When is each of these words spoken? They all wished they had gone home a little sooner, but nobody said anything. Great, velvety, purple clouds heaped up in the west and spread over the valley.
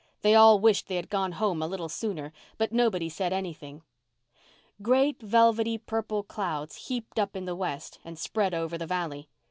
They 0.23 0.33
all 0.33 0.59
wished 0.59 0.87
they 0.87 0.95
had 0.95 1.11
gone 1.11 1.33
home 1.33 1.61
a 1.61 1.67
little 1.67 1.87
sooner, 1.87 2.33
but 2.57 2.71
nobody 2.71 3.07
said 3.07 3.31
anything. 3.31 3.83
Great, 4.81 5.21
velvety, 5.21 5.77
purple 5.77 6.23
clouds 6.23 6.87
heaped 6.87 7.19
up 7.19 7.35
in 7.35 7.45
the 7.45 7.55
west 7.55 7.99
and 8.03 8.17
spread 8.17 8.55
over 8.55 8.79
the 8.79 8.87
valley. 8.87 9.29